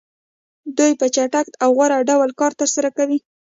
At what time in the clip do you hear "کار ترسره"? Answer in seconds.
2.39-2.89